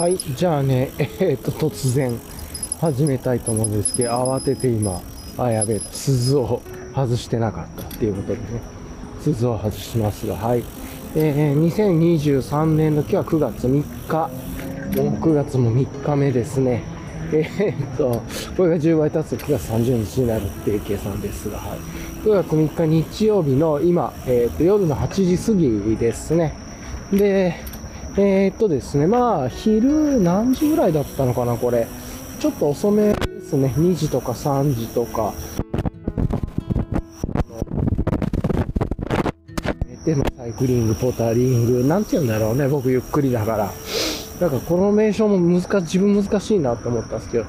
[0.00, 2.18] はい、じゃあね、えー、っと、突然
[2.80, 4.98] 始めたいと思うんですけど、慌てて今、
[5.36, 6.62] あ、やべえ、鈴を
[6.94, 8.62] 外してなかったっていうことでね、
[9.20, 10.64] 鈴を外しますが、はい。
[11.14, 14.30] えー、2023年の今日は9月3日、
[15.02, 16.82] もう9月も3日目ですね。
[17.34, 18.22] えー、っと、
[18.56, 21.78] これが10倍経つと9月30日になるっていう計算ですが、はい。
[22.24, 26.54] 9月3日日曜日の今、えー、っと、夜の8時過ぎですね。
[27.12, 27.68] で、
[28.22, 31.86] えー、っとですね、まあ、昼何時ぐらいだったのかな、これ。
[32.38, 33.72] ちょっと遅めですね。
[33.78, 35.32] 2時とか3時とか。
[40.04, 43.72] でのサイクリング、ポタリング、なんて言うんだろうね、僕ゆっくりだから。
[44.38, 47.46] なんかこの名称も難し、自分難しいなと思ったんですけど、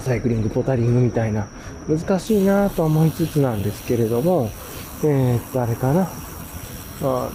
[0.00, 1.48] サイクリング、ポタリングみたいな、
[1.88, 4.50] 難しいなと思いつつなんですけれども、
[5.02, 6.02] えー、っと、あれかな。
[6.02, 7.30] あの、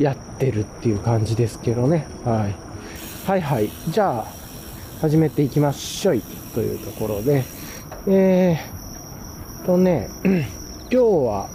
[0.00, 2.06] やってるっていう感じですけどね。
[2.24, 2.54] はい。
[3.28, 3.70] はいはい。
[3.88, 4.26] じゃあ、
[5.00, 6.22] 始めていきましょい。
[6.54, 7.44] というところで。
[8.08, 8.80] えー
[9.64, 10.44] とね、 今
[10.90, 11.48] 日は、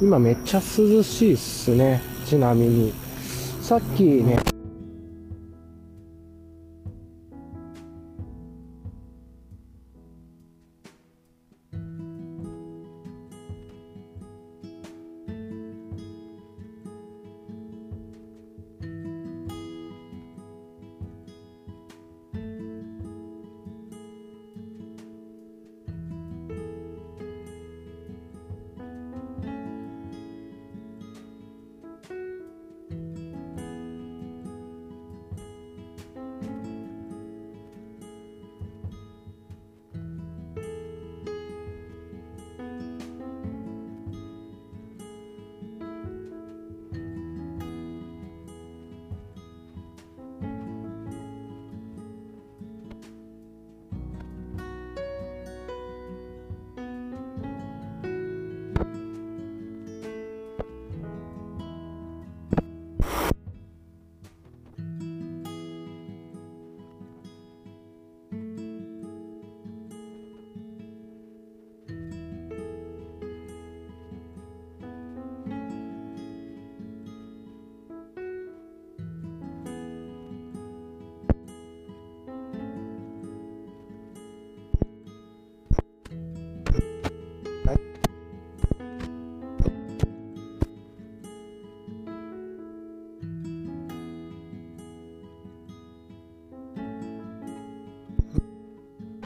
[0.00, 2.02] 今めっちゃ涼しいっすね。
[2.26, 2.92] ちなみに。
[3.60, 4.38] さっきね、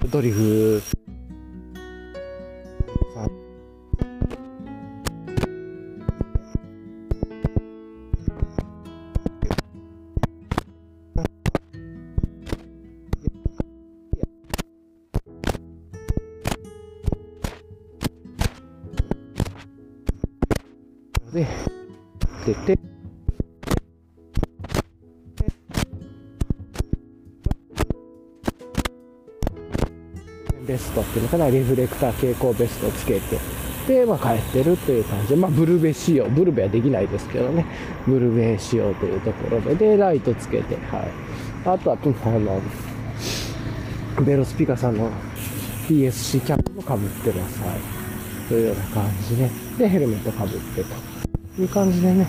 [0.09, 0.83] ドリフ
[30.67, 33.39] ベストっていうのかな、リフレクター蛍光ベストをつけて、
[33.87, 35.29] で、まあ、帰ってるという感じ。
[35.29, 37.65] で、まあ、ブルベ仕様、ブルベはできないですけどね、
[38.07, 41.11] ブルベ仕様というところで、で、ライトつけて、はい。
[41.65, 42.61] あとは、あの、
[44.25, 45.11] ベロスピカさんの
[45.89, 48.49] PSC キャップもかぶってます、はい。
[48.49, 51.63] というような感じで、で、ヘルメットかぶってと。
[51.63, 52.29] いう感じでね、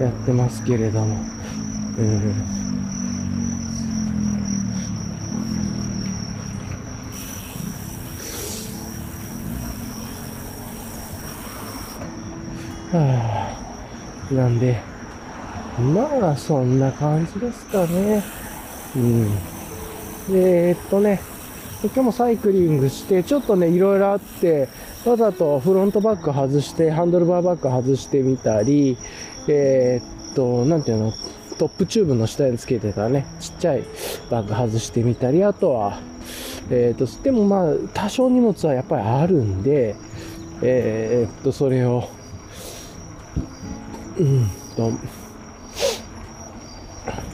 [0.00, 1.16] やってますけれども、
[1.98, 2.63] うん。
[12.96, 13.56] は
[14.30, 14.80] あ、なんで、
[15.78, 18.22] まあ、そんな感じですかね。
[18.96, 19.38] うん。
[20.30, 21.20] えっとね、
[21.82, 24.68] 今日もサイクリングして、ちょっとね、いろいろあって、
[25.04, 28.96] わざとフロントバッグ外して、ハンドルバーバッグ外してみたり、
[29.48, 31.12] えーっと、なんていうの、
[31.58, 33.82] トップチューブの下につけてたね、ちっちゃい
[34.30, 35.98] バッグ外してみたり、あとは、
[36.70, 39.96] えーっと、でもまあ、多少荷物はやっぱりあるんで、
[40.62, 42.08] えーっと、それを、
[44.18, 44.92] うんと、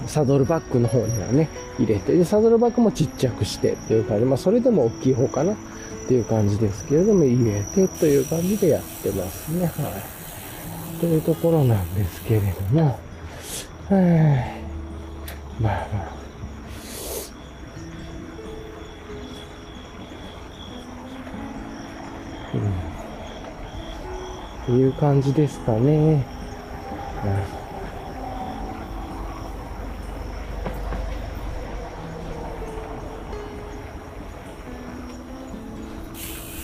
[0.06, 1.49] サドルバッグの方にはね、
[1.79, 5.56] 入れて、で、サドルバッグもちっちゃくしてっていう感じ、まあ、それでも大きい方かなっ
[6.08, 9.67] ていう感じですけれども、入れてという感じでやってますね。
[9.67, 9.70] は
[10.97, 11.00] い。
[11.00, 12.97] というところなんですけれども、は
[13.91, 13.93] あ
[15.61, 16.19] まあまあ。
[24.70, 24.81] うん。
[24.81, 26.25] いう感じですかね。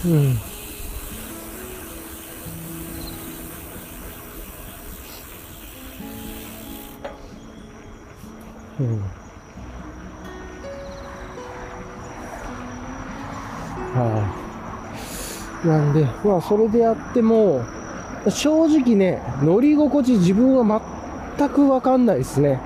[0.04, 0.12] うん。
[8.78, 9.00] うん。
[13.94, 14.32] は
[15.64, 15.66] い。
[15.66, 17.64] なんで、まあ、それでやっても、
[18.30, 20.82] 正直ね、乗り心地自分は
[21.38, 22.60] 全くわかんないですね。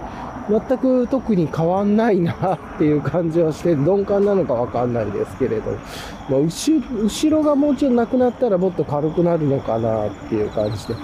[0.49, 5.73] 全く特に変わんないなっていう感じはして、鈍感なのかわかんないですけれど、
[6.29, 10.95] まあ、後後ろがもうちょっとなくなったらもっと軽くなるのかなっていう感じで。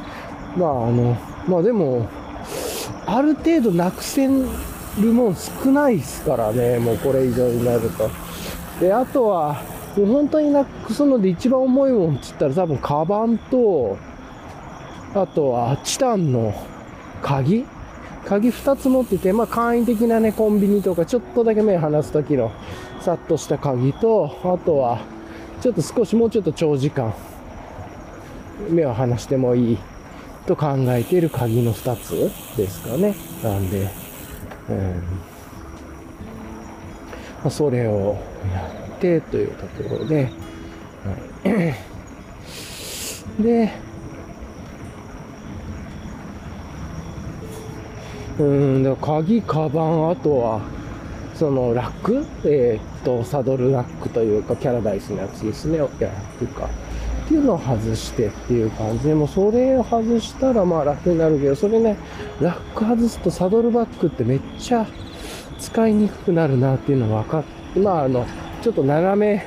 [0.57, 1.17] まああの、
[1.47, 2.09] まあでも、
[3.07, 4.33] ある程度なくせる
[5.13, 8.11] もん少ないですからね、もうこれ以上になると。
[8.81, 9.63] で、あとは、
[9.97, 13.97] もう本当になくすので一番重いもんって言ったら多分カバンと、
[15.15, 16.55] あとはチタンの
[17.23, 17.65] 鍵？
[18.27, 22.51] 鍵2つ持ってて、まあ簡易的なね、コンビニとかちょっとだけ目離す時の
[23.01, 24.99] さっとした鍵と、あとは、
[25.61, 27.15] ちょっと少しもうちょっと長時間、
[28.69, 29.79] 目を離してもいい
[30.47, 33.15] と考えている鍵の2つですかね。
[33.45, 33.89] なんで、
[34.69, 34.95] うん。
[37.43, 38.17] まあ、それを
[38.53, 40.33] やってというところで、
[41.45, 41.53] は
[43.39, 43.73] い、 で、
[48.39, 50.61] うん、で鍵、カバン、あとは、
[51.35, 52.25] そのラック？
[52.45, 55.77] えー、っと、サドルラックというか、キャラダイスのやつですね。
[55.77, 56.67] いや、ラックか。
[56.67, 61.97] っていうのを外してっていう感じで、もうそれを外したらまあ楽になるけど、それね、
[62.41, 64.87] ラック外すとサドルバックってめっちゃ
[65.59, 67.45] 使いにくくなるなっていうのが分かっ
[67.75, 68.27] て、まああの、
[68.63, 69.47] ちょっと斜め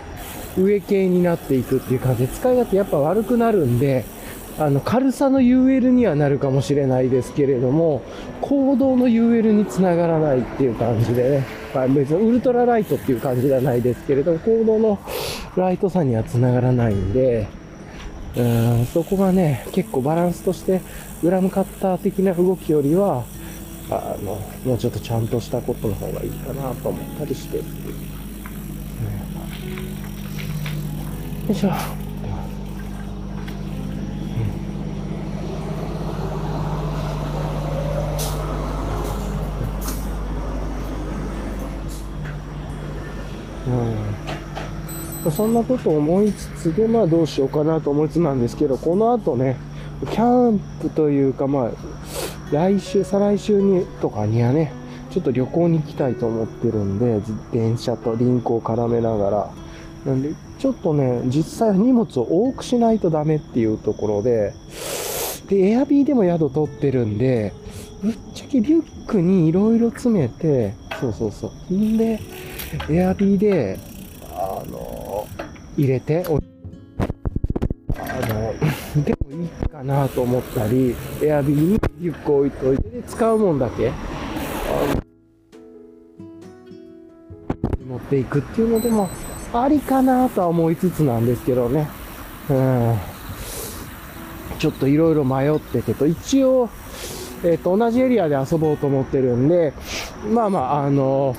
[0.58, 4.04] 上系になっていくっていう感じで、使い勝手やっぱ悪くなるんで、
[4.60, 8.02] あの、軽さの UL にはなるかもしれないですけれども、
[8.42, 15.00] 行動の UL につながらないっていう感じでね、まあ、別にウルトラライトっていう感じではないですけれども、行動の
[15.56, 17.48] ライトさにはつながらないんで、
[18.36, 20.82] うんそこがね、結構バランスとして、
[21.22, 23.24] グラムカッター的な動きよりは、
[23.90, 27.62] あの、もうちょっとちゃんとしたことの方がいいかなと思ったりしてう。
[27.62, 27.68] ね
[31.48, 32.09] よいしょ。
[45.26, 49.58] うん、そんなこと思いつつで、まあどうしようかなと思いつつなんですけど、この後ね、
[50.12, 51.72] キャンプというか、まあ、
[52.52, 54.72] 来週、再来週にとかにはね、
[55.12, 57.20] ちょっと旅行に行きたいと思ってるんで、
[57.52, 59.52] 電車とリンクを絡めながら。
[60.06, 64.54] なんで、ちょっとね、実際荷物を多くしないとダメっていうところで、
[65.50, 67.54] で、エアビーでも宿取ってるんで、
[68.02, 71.74] ぶっちゃけリュックにいろいろ詰めて、そうそうそう。
[71.74, 72.20] んで、
[72.90, 73.80] エアビーで、
[74.32, 75.28] あの、
[75.76, 76.40] 入れて、あの、
[79.04, 83.92] でもいいかなと思ったり、エアビーにリュック置いといて、使うもんだけ、
[87.88, 89.10] 持っていくっていうのでも、
[89.52, 91.88] ありかなとは思いつつなんですけどね。
[92.50, 92.96] うん。
[94.60, 96.70] ちょっといろいろ迷っててと、一応、
[97.44, 99.74] えっ、と、同じエリアで遊ぼうと思ってるんで、
[100.32, 101.36] まあまあ、あの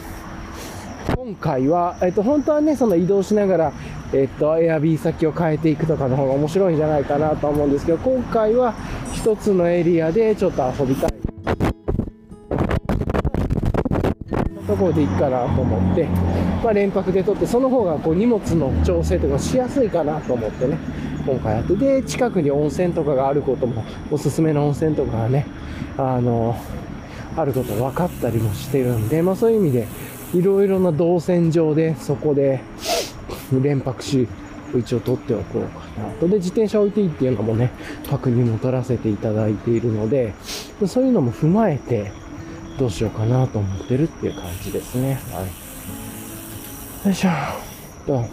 [1.30, 3.72] 今回は、えっ、と、本当はね、その移動しながら、
[4.12, 8.74] えっ、と、エアビー先を変えていくとかの方が面白いんじゃないかなと思うんですけど、今回は
[9.12, 11.10] 一つのエリアでちょっと遊びたい。
[14.66, 16.04] ところでいいかなと思って、
[16.64, 20.78] まあ、連泊で取って、その方がこう荷物の調整とかしやすいかなと思ってね、
[21.24, 25.46] 今回やって、で、近くに温泉とかがあることも、おすすめの温泉とかがね、
[25.96, 26.56] あの、
[27.36, 29.86] あることが分かったりもしてるんで、まあそういう意味で、
[30.34, 32.60] いろいろな動線上で、そこで
[33.52, 34.28] 連泊し、
[34.76, 36.28] 一応取っておこうかなと。
[36.28, 37.70] で、自転車置いていいっていうのもね、
[38.08, 40.34] 泊にも取らせていただいているので、
[40.86, 42.12] そういうのも踏まえて、
[42.78, 45.20] どうしようかなと思ってるっていう感じですね。
[45.32, 47.06] はい。
[47.06, 47.30] よいしょ。
[48.06, 48.20] と。
[48.20, 48.26] ま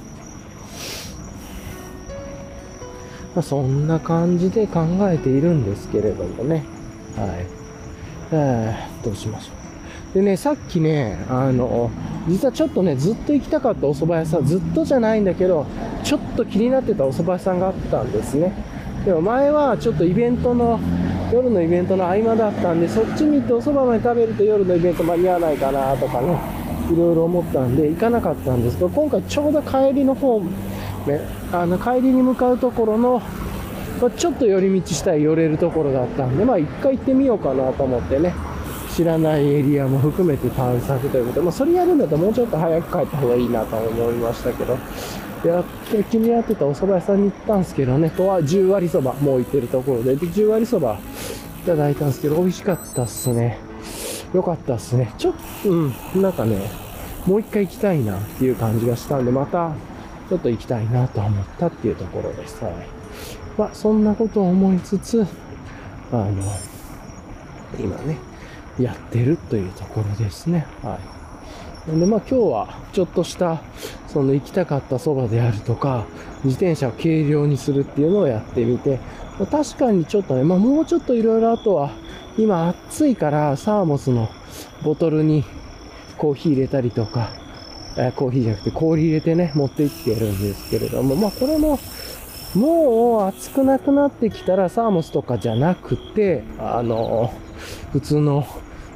[3.38, 6.63] あ、そんな感じで考えているんですけれどもね。
[7.16, 7.46] はい。
[8.32, 9.67] えー、どうしましょう。
[10.14, 11.92] でね、さっきね、あの、
[12.28, 15.66] 実はちょっとね、ずっと行きたかったお蕎麦屋さん、ずっとじゃないんだけど、
[16.04, 18.54] ちょっと気になってたお蕎麦屋さんがあったんですね。
[19.06, 20.80] でも前はちょっとイベントの、
[21.32, 26.38] 夜のイベントの合間だったんで、そっちに行ってお蕎麦まで食べると夜のイベント間に合わないかなとかね、
[26.92, 30.48] いろいろ思ったんで、行かなかったんですけど、今回ちょうど帰りの方、ね、
[31.52, 33.22] あの、帰りに向かうところの、
[34.02, 38.34] まあ、ちょっと寄り道したら寄れるところだったんで、まあ一回行ってみようかなと思ってね、
[38.98, 44.75] 知らないエリアも含めて探索ということで、まあそれやるんだったらもうちょっと早く帰った方がいいなと思いましたけど、
[45.48, 53.60] やって気になってたお蕎麦屋さんに行ったんですけどね、とは10割蕎麦、もう行ってるところで、で10割蕎麦いただいたんですけど、美味しかったっすね。
[54.34, 55.13] よかったっすね。
[55.20, 55.75] ちょっと、う
[56.18, 56.58] ん、なんかね、
[57.27, 59.74] もう一回行きたいなっていう感じがしたんで、また、
[60.27, 62.63] ちょっと行きたいなと思ったっていうところです。
[62.63, 62.74] はい。
[63.60, 65.24] まあ、そんなことを思いつつ、
[66.12, 66.32] あの、
[67.80, 68.18] 今ね、
[68.79, 70.65] やってるというところですね。
[70.84, 71.00] は
[71.88, 72.00] い。
[72.00, 73.62] で、まあ今日はちょっとした、
[74.07, 76.05] その行きたかったそばであるとか、
[76.43, 79.00] 自転車を軽量にするっていうのをやってみて、
[79.39, 81.91] ま、確かにちょっとね、まあもうちょっといろいろあとは、
[82.38, 84.29] 今暑いからサーモスの
[84.84, 85.43] ボトルに
[86.17, 87.29] コーヒー入れたりとか、
[87.98, 91.79] えコーヒーじゃなくて氷入れてね、持って行ってるんですけれども、まあこれも、
[92.53, 97.34] もう暑くなくなってきたらサーモスとかじゃなくて、あの、
[97.91, 98.46] 普通の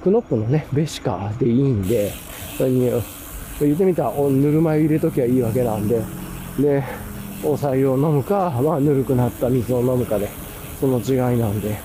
[0.03, 2.11] クノップのね、ベシカでいいんで、
[2.57, 2.89] それに
[3.59, 6.01] 言ってみたら、ぬるま湯入れときゃいいわけなんで、
[6.59, 6.83] で、
[7.43, 10.29] お湯を飲むか、まあぬるくなった水を飲むかで、
[10.79, 11.77] その違いなんで、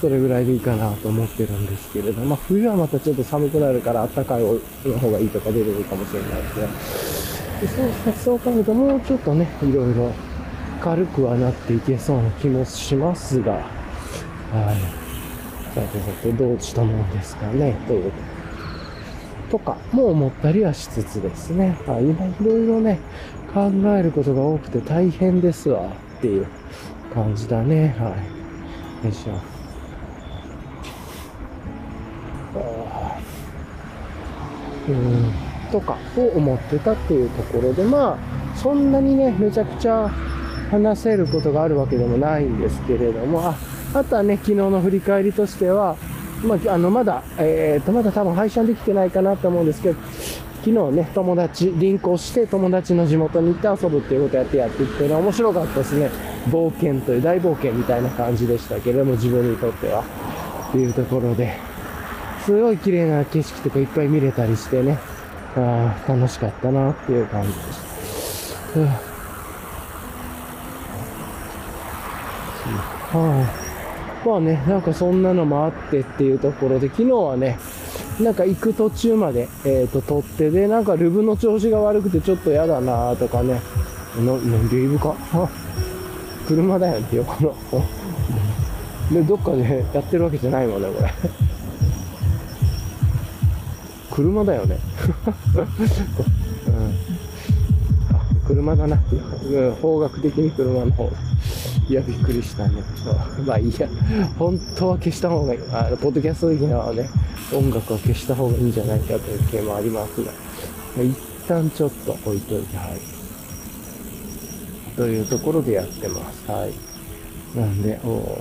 [0.00, 6.68] それぐらいでいいかなと思ってるんですけれど、まあ冬はまたちょっと寒くなるから暖かいの方がいいとか出てくるかもしれないですね。
[7.60, 10.12] でそう、そう考えるともうちょっとね、いろいろ
[10.80, 13.60] 軽くはなっていけそうな気もしますが、は
[15.04, 15.07] い。
[15.74, 18.12] さてさてどうしたもんですかね、という
[19.50, 21.78] とかもう思ったりはしつつですね。
[21.86, 22.98] はい、今いろいろね、
[23.52, 26.46] 考えることが多くて大変ですわっていう
[27.14, 27.94] 感じだね。
[27.98, 28.14] は
[29.02, 29.06] い。
[29.06, 29.58] よいしょ。
[34.88, 35.32] うん
[35.70, 40.08] とかを思ってたっていうところでまあそんなにねめちゃくちゃ
[40.70, 43.54] 話せることがあるわけでもないんですけれどもあ
[43.94, 45.96] あとはね昨日の振り返りとしては
[46.44, 50.00] まあ、あのまだ、えー、とまだ多分配信できてないかなと思うんですけど
[50.64, 56.10] 昨日ね友達輪行して友達の地元に行って遊ぶっていうことやってやっていってね面白かったですね。
[56.48, 60.04] 冒険という大冒険みたいな感じでしたけれども自分にとっては。
[60.68, 61.58] っていうところで
[62.44, 64.98] すごい綺麗な景色とかいっぱい見れたりしてね、
[65.56, 68.80] あ楽しかったなっていう感じでした。
[73.18, 73.67] はあ、
[74.24, 77.58] まあね、なんかそんなのもあってっていうところで、昨日はね、
[78.20, 83.60] なんか行く途中まで、えっ、ー、と、取ってで、なんかルブの調子が悪くてちょっと嫌だなとかね、
[84.16, 85.14] な、な、リブか、
[86.46, 87.54] 車だよね、横の。
[89.12, 91.10] で、どっかでやってるわけじゃないもんね、これ。
[94.10, 94.78] 車だよね。
[96.66, 96.74] うん、
[98.16, 98.98] あ車だな。
[99.44, 101.08] うん方角的に車の方。
[101.88, 102.82] いや、びっくりしたね。
[103.46, 103.88] まあいいや。
[104.38, 105.60] 本当は消した方がいい。
[105.72, 107.08] あのポッドキャスト的にはね、
[107.52, 110.30] 音楽は消した方がいいんじゃないかという系もありますが、
[110.96, 111.16] まあ、一
[111.46, 113.00] 旦ちょっと置いといて、はい。
[114.96, 116.50] というところでやってます。
[116.50, 116.72] はい。
[117.58, 118.38] なんで、お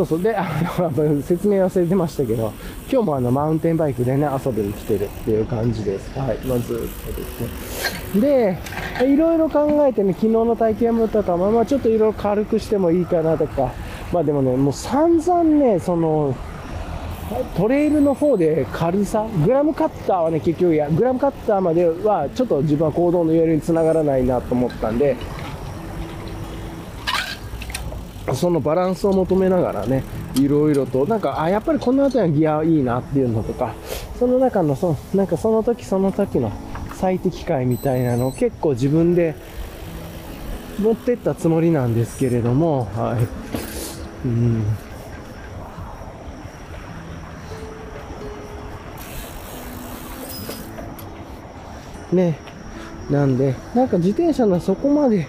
[0.00, 0.22] そうそう。
[0.22, 2.52] で、あの、説明忘れてましたけど、
[2.90, 6.18] 今日もあの、マウンテンバイクでね、遊びに来てるっていう感じです。
[6.18, 6.38] はい。
[6.46, 8.20] ま、ずっとですね。
[8.20, 8.58] で、
[9.12, 13.72] いろいろ考えてね、昨日の体験もとか、まあ、ちょっといろいろ軽くしてもいいかなとか、
[14.12, 16.34] まあでもね、もう散々ね、その、
[17.56, 25.16] トレイルの方で軽さ、グラムカッターはね、結局、いや、グラムカッターまでは、ちょっと自分は行動の余裕につながらないなと思ったんで、
[28.34, 33.74] そのバランスを求めながらね、いろいろと、なんか、あ、やっぱりこの辺りはギアいいなっていうのとか、
[34.18, 36.52] その中の、そなんかその時その時の
[36.94, 39.34] 最適解みたいなのを結構自分で
[40.78, 44.26] 持ってったつもりなんですけれども、はい。
[44.26, 44.64] うん。
[52.12, 52.38] ね。
[53.10, 55.26] なんで、なんか自転車のそこまで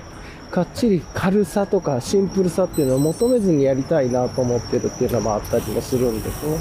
[0.51, 6.57] かっちり軽さとかシンプルさっていうのを求めずにやりたいなと思ってるっていうのもあったりもするんですね。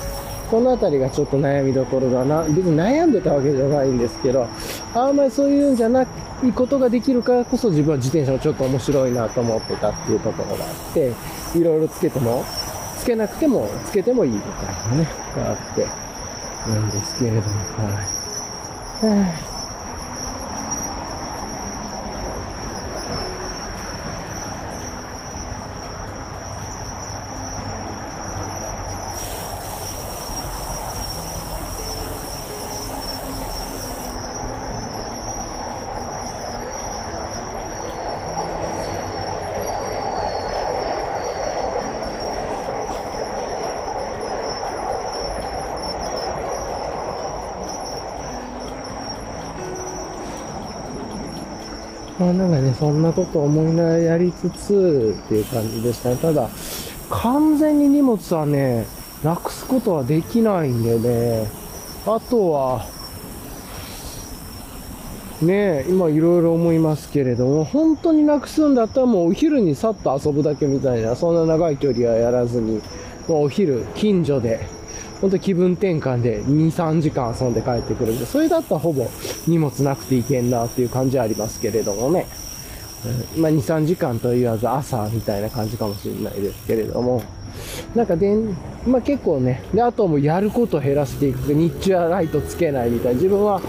[0.50, 2.42] この辺りがちょっと悩みどころだな。
[2.44, 4.48] 別に悩んでたわけじゃないんですけど、
[4.94, 6.06] あんまりそういうんじゃない
[6.52, 11.12] ことができるからこそ自分は自転車もちょっと面白いなと思ってたっていうところがあって、
[11.54, 12.44] いろいろつけても、
[12.98, 14.52] つけなくても、つけてもいいみたい
[14.90, 15.86] なね、があって、
[16.68, 17.42] なんですけれども、
[19.02, 19.49] はい。
[52.20, 56.16] まあなんかね、そんなこと思いながらやりつつっていう感じでしたね。
[56.16, 56.50] ただ、
[57.08, 58.84] 完全に荷物はね、
[59.24, 61.50] なくすことはできないんでね、
[62.04, 62.84] あとは、
[65.40, 72.82] ね今いろいろ思いますけれども、本当になくすんだったらもうお昼にさっと遊ぶだけみたいな、そんな長い距離はやらずに、
[73.28, 74.60] もうお昼、近所で、
[75.20, 79.06] 本当気分転換で2、3時間遊んで帰ってくるんで、それだったらほぼ
[79.46, 82.26] 荷物なくていけんなっていう感じはありますけれどもね。
[83.36, 87.22] まあ2、3時間と言わず朝みたいな感じかもしれないですけれども、
[87.94, 91.52] なんかでん、まあ結構ね、で、あともやることを減らしていく。
[91.52, 93.14] 日中はライトつけないみたいな。
[93.14, 93.60] 自分は、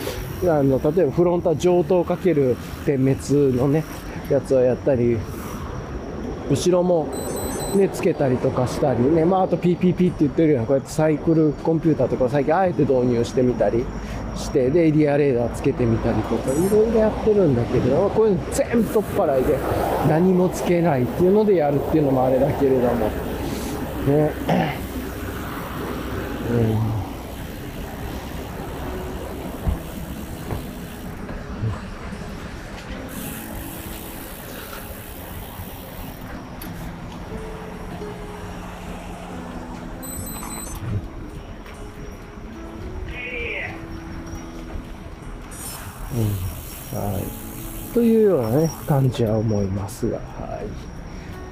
[0.44, 2.56] あの、例えばフロントは上等かける
[2.86, 3.84] 点滅のね、
[4.30, 5.18] やつをやったり、
[6.50, 7.08] 後ろも、
[7.76, 13.86] ね、つけたりとかしたりね、まああと PPP って言ってるような、こうやってサイクルコンピューターとか最近あえて導入してみたり
[14.36, 19.58] して、で、エリアレーダーつけてみたりとか、いろいろやってるんだけど、こういうの全部取っ払いで、
[20.08, 23.08] 何もつけないっていうのでやるっていうのもあれだけれども、
[24.08, 24.32] ね。
[26.52, 26.54] う
[26.88, 26.91] ん
[48.02, 50.60] というようなね、感じは思いますが、は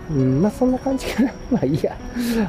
[0.10, 0.14] い。
[0.14, 1.32] うん、まあそんな感じかな。
[1.52, 1.96] まあいいや。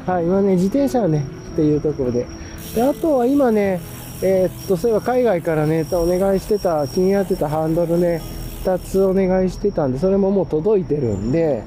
[0.07, 2.25] はい、今ね、自転車はね、っていうところで。
[2.73, 3.79] で、あとは今ね、
[4.23, 8.23] えー、っと、そういえば海外からね、お願いしてた、気になってたハンドルね、
[8.65, 11.61] 2つお願いしてたんで、それももう届いてるんで、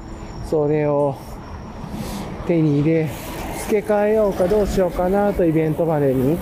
[0.49, 1.15] それを
[2.47, 3.09] 手に入れ、
[3.61, 6.37] 付け替えようかどうしようかなとイベントまでに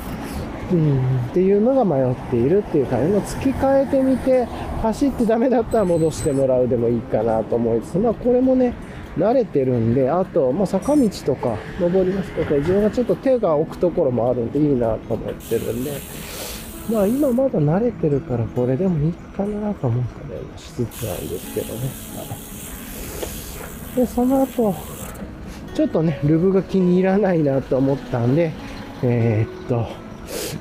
[0.72, 4.46] うん、っていうのが迷っているっていう感じの付け替えてみて
[4.82, 8.74] 走ってダメだったら戻してもらうでもいいかなと思いつつまあこれもね
[9.18, 15.92] 慣れてるんであと、まあ、坂道とか登りますとか自分がちょっと手が置くところもあるんでいいなと思ってるんで
[16.90, 21.90] まあ今まだ慣れてるからこれでもいいかなと思ったりもしつつなんですけどね、
[23.96, 24.76] でその後
[25.76, 28.52] ちょっとねルブが気に入らないなと思ったんで
[29.04, 29.88] えー、っと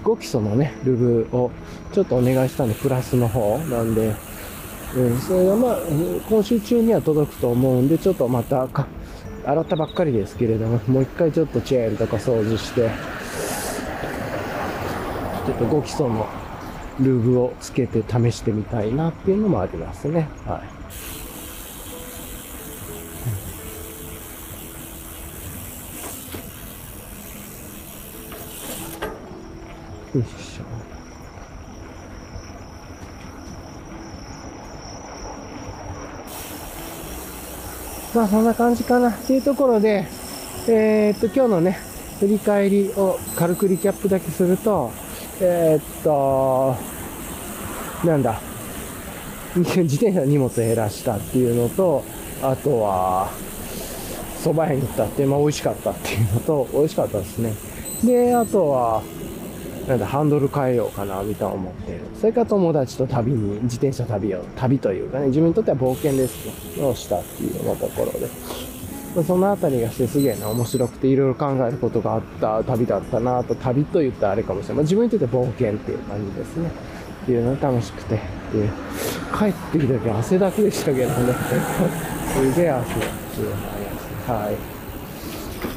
[0.02, 1.50] 5基礎のね、ルブを
[1.92, 4.14] ちょっとお願いしたんで、プラスの方なんで、
[4.96, 5.78] うん、それがまあ、
[6.28, 8.86] 今週中には届くと思うんで、ちょっとまたか、
[9.44, 12.90] 洗ったばっかりですけれども、もう一回ちょっとチェーンとか掃除して、
[15.46, 16.26] ちょっと5基礎の
[17.00, 20.28] ルーブをつけて試してみたいなっていうのもありますね。
[20.46, 20.82] はい。
[30.14, 30.64] よいしょ。
[38.14, 40.06] まあそんな感じかなっていうところで、
[40.68, 41.78] えー、っと今日のね、
[42.20, 44.92] 振り返りを軽くリキャップだけすると、
[45.40, 46.76] えー、っと、
[48.06, 48.38] なんだ、
[49.56, 52.04] 自転車の荷物減らしたっていうのと、
[52.42, 53.30] あとは、
[54.42, 57.54] 蕎麦屋に行ったって、まあ美味しかったっていうのと、美味しかったですね。
[58.04, 59.02] で、あとは、
[59.88, 62.00] なんだ、ハンドル変えようかな、みたいな思ってる。
[62.18, 68.28] それから友達と旅に、自転車旅を、旅というかね、自分にとっては冒険ですね、をしたっていうようなところで。
[69.26, 74.76] そのあたりがしてすげえな、面白くていろいろ考えることがあった旅だったなと、旅と言ったらあれかもしれない。
[74.76, 76.70] まあ、自分にとって冒険っていう感じですね。
[77.22, 78.14] っていうのが楽しくて。
[78.16, 78.18] っ
[78.52, 78.70] ていう
[79.36, 81.34] 帰ってきた時汗だくでしたけどね。
[82.34, 83.48] すげえ汗がする
[84.26, 84.71] はい。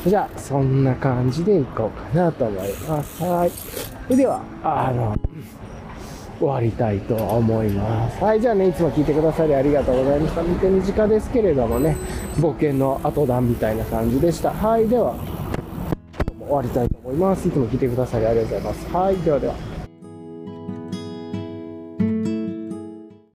[0.05, 3.23] じゃあ、そんな感じでいこうかなと思います。
[3.23, 3.49] はい。
[3.49, 5.15] それでは、あの、
[6.39, 8.23] 終わりたいと思います。
[8.23, 10.43] はい、じゃあね、いつも聞いてくださりありがとうございました。
[10.43, 11.95] 見て短ですけれどもね、
[12.37, 14.51] 冒険の後段みたいな感じでした。
[14.51, 15.15] はい、では、
[16.39, 17.47] 終わりたいと思います。
[17.47, 18.93] いつも聞いてくださりありがとうございます。
[18.93, 19.74] はい、ではでは。